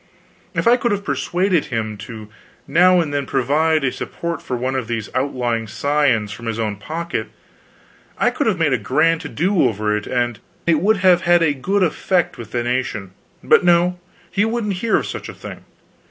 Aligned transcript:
If 0.55 0.67
I 0.67 0.77
could 0.77 0.91
have 0.91 1.05
persuaded 1.05 1.65
him 1.65 1.95
to 1.97 2.27
now 2.67 2.99
and 2.99 3.13
then 3.13 3.27
provide 3.27 3.83
a 3.83 3.91
support 3.91 4.41
for 4.41 4.57
one 4.57 4.73
of 4.73 4.87
these 4.87 5.09
outlying 5.13 5.67
scions 5.67 6.31
from 6.31 6.47
his 6.47 6.57
own 6.57 6.77
pocket, 6.77 7.27
I 8.17 8.31
could 8.31 8.47
have 8.47 8.57
made 8.57 8.73
a 8.73 8.79
grand 8.79 9.21
to 9.21 9.29
do 9.29 9.61
over 9.61 9.95
it, 9.95 10.07
and 10.07 10.39
it 10.65 10.79
would 10.79 10.97
have 11.05 11.21
had 11.21 11.43
a 11.43 11.53
good 11.53 11.83
effect 11.83 12.39
with 12.39 12.49
the 12.49 12.63
nation; 12.63 13.11
but 13.43 13.63
no, 13.63 13.99
he 14.31 14.43
wouldn't 14.43 14.73
hear 14.81 14.95
of 14.97 15.05
such 15.05 15.29
a 15.29 15.35
thing. 15.35 15.65